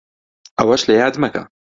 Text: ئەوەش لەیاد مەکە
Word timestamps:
ئەوەش 0.59 0.81
لەیاد 0.89 1.15
مەکە 1.23 1.43